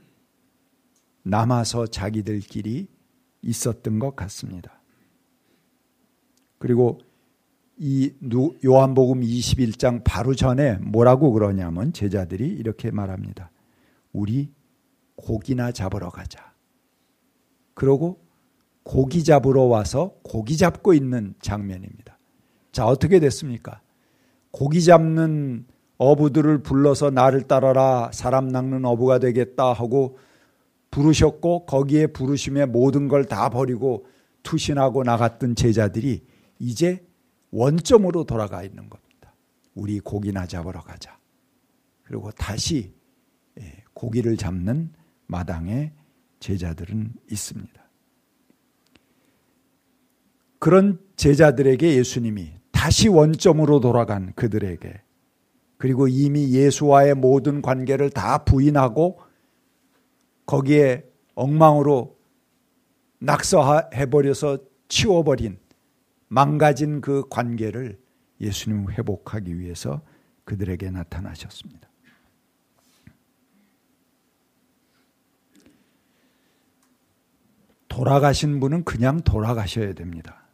남아서 1.23 1.87
자기들끼리 1.87 2.89
있었던 3.43 3.99
것 3.99 4.17
같습니다. 4.17 4.81
그리고 6.57 6.99
이 7.81 8.11
요한복음 8.65 9.21
21장 9.21 10.03
바로 10.03 10.35
전에 10.35 10.73
뭐라고 10.81 11.31
그러냐면 11.31 11.93
제자들이 11.93 12.45
이렇게 12.45 12.91
말합니다. 12.91 13.51
우리 14.11 14.51
고기나 15.15 15.71
잡으러 15.71 16.09
가자. 16.09 16.51
그러고 17.73 18.19
고기 18.83 19.23
잡으러 19.23 19.63
와서 19.63 20.15
고기 20.23 20.57
잡고 20.57 20.93
있는 20.93 21.35
장면입니다. 21.41 22.17
자, 22.73 22.85
어떻게 22.85 23.19
됐습니까? 23.21 23.79
고기 24.51 24.83
잡는 24.83 25.65
어부들을 25.97 26.63
불러서 26.63 27.11
나를 27.11 27.43
따라라 27.43 28.09
사람 28.11 28.49
낚는 28.49 28.83
어부가 28.83 29.19
되겠다 29.19 29.71
하고 29.71 30.17
부르셨고 30.91 31.65
거기에 31.65 32.07
부르심에 32.07 32.65
모든 32.65 33.07
걸 33.07 33.23
다 33.25 33.49
버리고 33.49 34.05
투신하고 34.43 35.03
나갔던 35.03 35.55
제자들이 35.55 36.23
이제 36.57 37.05
원점으로 37.51 38.23
돌아가 38.25 38.63
있는 38.63 38.89
겁니다. 38.89 39.33
우리 39.75 39.99
고기나 39.99 40.45
잡으러 40.45 40.81
가자. 40.81 41.17
그리고 42.03 42.31
다시 42.31 42.93
예, 43.59 43.83
고기를 43.93 44.37
잡는 44.37 44.93
마당에 45.27 45.93
제자들은 46.39 47.13
있습니다. 47.31 47.89
그런 50.59 50.99
제자들에게 51.15 51.95
예수님이 51.95 52.53
다시 52.71 53.07
원점으로 53.07 53.79
돌아간 53.79 54.33
그들에게 54.33 55.01
그리고 55.77 56.07
이미 56.07 56.51
예수와의 56.53 57.15
모든 57.15 57.61
관계를 57.61 58.09
다 58.09 58.43
부인하고 58.43 59.19
거기에 60.45 61.05
엉망으로 61.35 62.17
낙서해버려서 63.19 64.59
치워버린 64.89 65.59
망가진 66.29 67.01
그 67.01 67.27
관계를 67.29 67.99
예수님 68.39 68.91
회복하기 68.91 69.59
위해서 69.59 70.01
그들에게 70.45 70.89
나타나셨습니다. 70.91 71.89
돌아가신 77.87 78.59
분은 78.59 78.85
그냥 78.85 79.19
돌아가셔야 79.21 79.93
됩니다. 79.93 80.47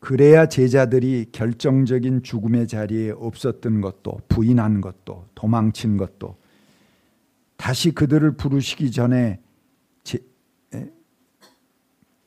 그래야 0.00 0.46
제자들이 0.46 1.26
결정적인 1.30 2.24
죽음의 2.24 2.66
자리에 2.66 3.10
없었던 3.10 3.80
것도 3.82 4.22
부인한 4.28 4.80
것도 4.80 5.28
도망친 5.36 5.96
것도 5.96 6.38
다시 7.56 7.92
그들을 7.92 8.36
부르시기 8.36 8.90
전에 8.90 9.38
제, 9.38 9.41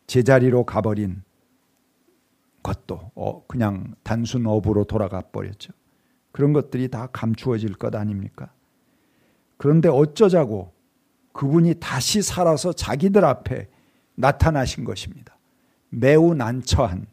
제자리로 0.07 0.65
가버린 0.65 1.23
것도 2.63 3.11
어, 3.15 3.45
그냥 3.47 3.95
단순 4.03 4.45
어부로 4.47 4.85
돌아가 4.85 5.21
버렸죠. 5.21 5.73
그런 6.31 6.51
것들이 6.53 6.89
다 6.89 7.07
감추어질 7.11 7.75
것 7.75 7.95
아닙니까? 7.95 8.51
그런데 9.57 9.87
어쩌자고 9.87 10.73
그분이 11.31 11.75
다시 11.79 12.21
살아서 12.21 12.73
자기들 12.73 13.23
앞에 13.23 13.69
나타나신 14.15 14.83
것입니다. 14.83 15.37
매우 15.89 16.33
난처한 16.33 17.05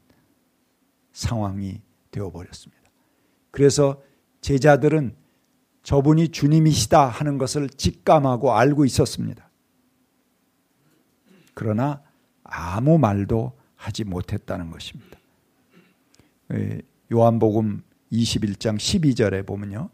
상황이 1.12 1.80
되어버렸습니다. 2.10 2.82
그래서 3.50 4.02
제자들은 4.40 5.14
저분이 5.82 6.28
주님이시다 6.28 7.06
하는 7.06 7.38
것을 7.38 7.68
직감하고 7.68 8.54
알고 8.54 8.84
있었습니다. 8.84 9.48
그러나 11.54 12.02
아무 12.52 12.98
말도 12.98 13.52
하지 13.76 14.04
못했다는 14.04 14.70
것입니다. 14.70 15.18
요한복음 17.12 17.82
21장 18.12 18.76
12절에 18.76 19.46
보면요. 19.46 19.88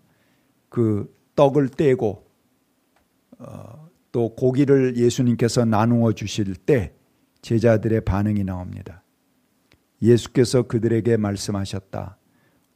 그 0.69 1.15
떡을 1.37 1.69
떼고 1.71 2.27
어, 3.39 3.89
또 4.11 4.35
고기를 4.35 4.97
예수님께서 4.97 5.65
나누어 5.65 6.13
주실 6.13 6.57
때 6.57 6.93
제자들의 7.43 8.01
반응이 8.01 8.43
나옵니다. 8.43 9.03
예수께서 10.03 10.63
그들에게 10.63 11.17
말씀하셨다. 11.17 12.19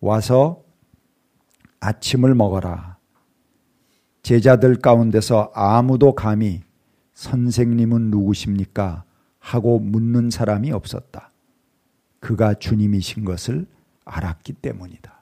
와서 0.01 0.63
아침을 1.81 2.35
먹어라. 2.35 2.99
제자들 4.23 4.77
가운데서 4.77 5.51
아무도 5.55 6.15
감히 6.15 6.63
선생님은 7.15 8.11
누구십니까? 8.11 9.05
하고 9.43 9.81
묻는 9.81 10.31
사람이 10.31 10.71
없었다. 10.71 11.33
그가 12.21 12.55
주님이신 12.55 13.25
것을 13.25 13.67
알았기 14.05 14.53
때문이다. 14.55 15.21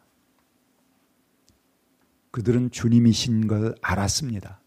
그들은 2.30 2.70
주님이신 2.70 3.48
걸 3.48 3.74
알았습니다. 3.80 4.60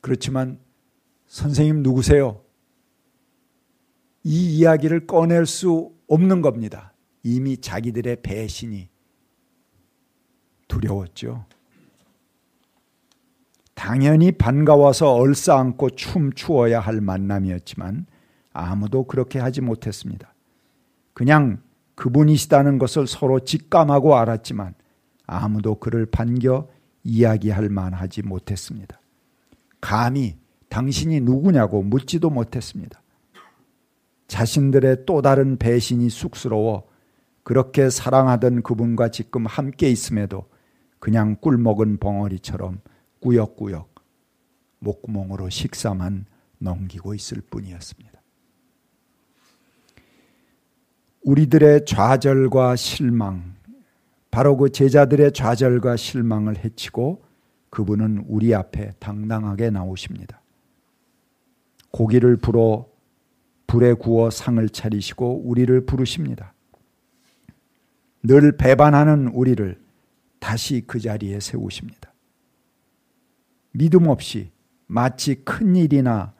그렇지만 0.00 0.58
선생님 1.28 1.84
누구세요? 1.84 2.42
이 4.24 4.58
이야기를 4.58 5.06
꺼낼 5.06 5.46
수 5.46 5.94
없는 6.08 6.42
겁니다. 6.42 6.92
이미 7.22 7.56
자기들의 7.56 8.22
배신이 8.22 8.88
두려웠죠. 10.66 11.46
당연히 13.76 14.32
반가워서 14.32 15.12
얼싸안고 15.12 15.90
춤추어야 15.90 16.80
할 16.80 17.02
만남이었지만 17.02 18.06
아무도 18.54 19.04
그렇게 19.04 19.38
하지 19.38 19.60
못했습니다. 19.60 20.34
그냥 21.12 21.58
그분이시다는 21.94 22.78
것을 22.78 23.06
서로 23.06 23.40
직감하고 23.40 24.16
알았지만 24.16 24.74
아무도 25.26 25.74
그를 25.74 26.06
반겨 26.06 26.68
이야기할 27.04 27.68
만하지 27.68 28.22
못했습니다. 28.22 28.98
감히 29.82 30.38
당신이 30.70 31.20
누구냐고 31.20 31.82
묻지도 31.82 32.30
못했습니다. 32.30 33.02
자신들의 34.26 35.04
또 35.04 35.20
다른 35.20 35.58
배신이 35.58 36.08
쑥스러워 36.08 36.88
그렇게 37.42 37.90
사랑하던 37.90 38.62
그분과 38.62 39.10
지금 39.10 39.44
함께 39.44 39.90
있음에도 39.90 40.46
그냥 40.98 41.36
꿀먹은 41.36 41.98
벙어리처럼 41.98 42.80
꾸역꾸역 43.26 43.92
목구멍으로 44.78 45.50
식사만 45.50 46.26
넘기고 46.58 47.12
있을 47.14 47.42
뿐이었습니다. 47.50 48.22
우리들의 51.22 51.86
좌절과 51.86 52.76
실망, 52.76 53.56
바로 54.30 54.56
그 54.56 54.70
제자들의 54.70 55.32
좌절과 55.32 55.96
실망을 55.96 56.64
해치고 56.64 57.24
그분은 57.70 58.26
우리 58.28 58.54
앞에 58.54 58.92
당당하게 59.00 59.70
나오십니다. 59.70 60.40
고기를 61.90 62.36
불어 62.36 62.86
불에 63.66 63.94
구워 63.94 64.30
상을 64.30 64.68
차리시고 64.68 65.42
우리를 65.44 65.84
부르십니다. 65.84 66.54
늘 68.22 68.56
배반하는 68.56 69.28
우리를 69.28 69.80
다시 70.38 70.84
그 70.86 71.00
자리에 71.00 71.40
세우십니다. 71.40 72.05
믿음 73.76 74.08
없이 74.08 74.50
마치 74.86 75.34
큰 75.44 75.76
일이나 75.76 76.32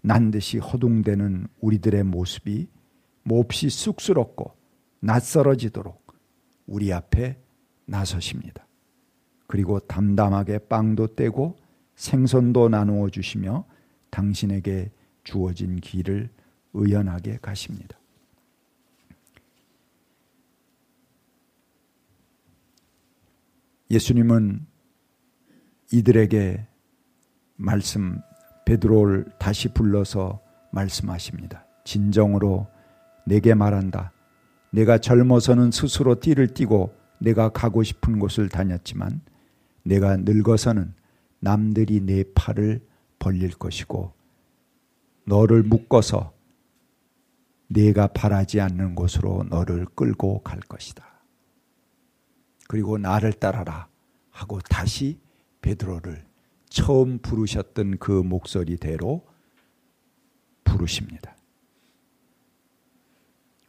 난 0.00 0.32
듯이 0.32 0.58
허둥대는 0.58 1.46
우리들의 1.60 2.02
모습이 2.02 2.68
몹시 3.22 3.70
쑥스럽고 3.70 4.56
낯설어지도록 4.98 6.04
우리 6.66 6.92
앞에 6.92 7.38
나서십니다. 7.86 8.66
그리고 9.46 9.78
담담하게 9.78 10.58
빵도 10.66 11.14
떼고 11.14 11.56
생선도 11.94 12.68
나누어 12.70 13.08
주시며 13.08 13.64
당신에게 14.10 14.90
주어진 15.22 15.76
길을 15.76 16.28
의연하게 16.72 17.38
가십니다. 17.40 17.96
예수님은 23.90 24.73
이들에게 25.94 26.66
말씀 27.54 28.20
베드로를 28.64 29.26
다시 29.38 29.68
불러서 29.68 30.40
말씀하십니다. 30.72 31.66
진정으로 31.84 32.66
내게 33.26 33.54
말한다. 33.54 34.12
내가 34.70 34.98
젊어서는 34.98 35.70
스스로 35.70 36.18
띠를 36.18 36.48
띠고 36.48 36.92
내가 37.20 37.48
가고 37.50 37.84
싶은 37.84 38.18
곳을 38.18 38.48
다녔지만 38.48 39.20
내가 39.84 40.16
늙어서는 40.16 40.92
남들이 41.38 42.00
내 42.00 42.24
팔을 42.34 42.84
벌릴 43.20 43.52
것이고 43.52 44.12
너를 45.26 45.62
묶어서 45.62 46.32
내가 47.68 48.08
바라지 48.08 48.60
않는 48.60 48.96
곳으로 48.96 49.44
너를 49.48 49.86
끌고 49.94 50.42
갈 50.42 50.58
것이다. 50.58 51.04
그리고 52.66 52.98
나를 52.98 53.32
따라라 53.34 53.86
하고 54.30 54.58
다시 54.58 55.22
베드로를 55.64 56.22
처음 56.68 57.18
부르셨던 57.18 57.96
그 57.98 58.12
목소리대로 58.12 59.24
부르십니다. 60.62 61.34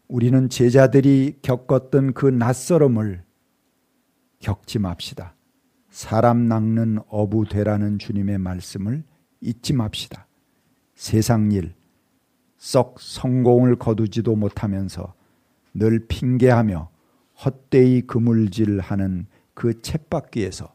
우리는 0.10 0.50
제자들이 0.50 1.40
겪었던 1.42 2.14
그 2.14 2.26
낯설음을 2.26 3.24
겪지 4.40 4.80
맙시다. 4.80 5.36
사람 5.90 6.48
낚는 6.48 7.00
어부 7.08 7.46
되라는 7.50 7.98
주님의 7.98 8.40
말씀을 8.40 9.04
잊지 9.40 9.74
맙시다. 9.74 10.28
세상 10.96 11.52
일, 11.54 11.74
썩 12.58 13.00
성공을 13.00 13.78
거두지도 13.78 14.36
못하면서 14.36 15.14
늘 15.74 16.06
핑계하며 16.08 16.90
헛되이 17.46 18.02
그물질하는 18.02 19.28
그 19.54 19.72
챗바퀴에서 19.82 20.75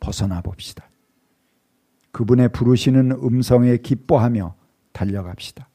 벗어나 0.00 0.40
봅시다. 0.40 0.90
그분의 2.12 2.50
부르시는 2.50 3.12
음성에 3.12 3.76
기뻐하며 3.76 4.56
달려갑시다. 4.92 5.68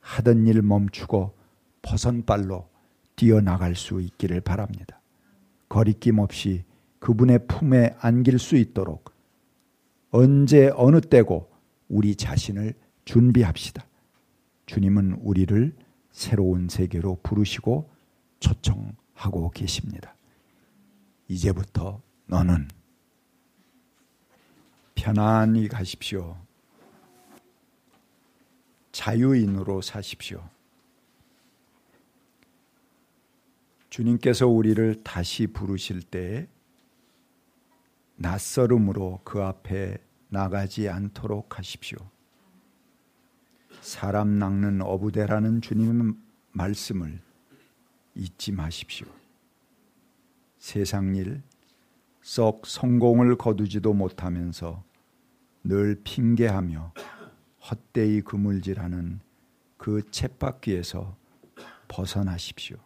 하던 0.00 0.46
일 0.46 0.62
멈추고 0.62 1.36
버선발로 1.82 2.68
뛰어나갈 3.14 3.74
수 3.74 4.00
있기를 4.00 4.40
바랍니다. 4.40 5.00
거리낌 5.68 6.18
없이 6.18 6.64
그분의 6.98 7.46
품에 7.46 7.94
안길 8.00 8.38
수 8.38 8.56
있도록 8.56 9.12
언제 10.10 10.70
어느 10.74 11.00
때고 11.00 11.50
우리 11.88 12.16
자신을 12.16 12.74
준비합시다. 13.04 13.86
주님은 14.66 15.20
우리를 15.22 15.76
새로운 16.10 16.68
세계로 16.68 17.20
부르시고 17.22 17.90
초청하고 18.40 19.50
계십니다. 19.50 20.14
이제부터 21.28 22.00
너는 22.26 22.68
편안히 24.96 25.68
가십시오. 25.68 26.36
자유인으로 28.90 29.82
사십시오. 29.82 30.42
주님께서 33.90 34.48
우리를 34.48 35.04
다시 35.04 35.46
부르실 35.46 36.02
때 36.02 36.48
낯설음으로 38.16 39.20
그 39.22 39.42
앞에 39.42 39.98
나가지 40.28 40.88
않도록 40.88 41.58
하십시오. 41.58 41.98
사람 43.80 44.38
낚는 44.38 44.82
어부대라는 44.82 45.60
주님의 45.60 46.14
말씀을 46.52 47.20
잊지 48.14 48.52
마십시오. 48.52 49.06
세상 50.58 51.14
일, 51.14 51.42
썩 52.22 52.66
성공을 52.66 53.36
거두지도 53.36 53.92
못하면서 53.92 54.82
늘 55.68 56.00
핑계하며 56.04 56.94
헛되이 57.70 58.20
그물질하는 58.20 59.18
그 59.76 60.08
쳇바퀴에서 60.12 61.16
벗어나십시오. 61.88 62.76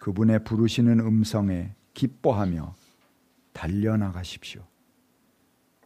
그분의 0.00 0.44
부르시는 0.44 1.00
음성에 1.00 1.74
기뻐하며 1.92 2.74
달려나가십시오. 3.52 4.66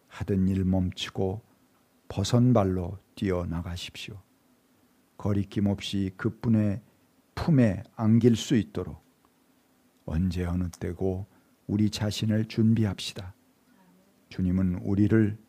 하던 0.06 0.46
일 0.46 0.64
멈추고 0.64 1.42
벗선발로 2.06 2.98
뛰어나가십시오. 3.16 4.22
거리낌 5.16 5.66
없이 5.66 6.12
그분의 6.16 6.80
품에 7.34 7.82
안길 7.96 8.36
수 8.36 8.54
있도록 8.54 9.04
언제 10.04 10.44
어느 10.44 10.68
때고 10.78 11.26
우리 11.66 11.90
자신을 11.90 12.44
준비합시다. 12.44 13.34
주님은 14.28 14.76
우리를 14.84 15.47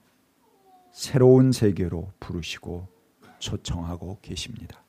새로운 0.99 1.53
세계로 1.53 2.11
부르시고 2.19 2.85
초청하고 3.39 4.17
계십니다. 4.21 4.83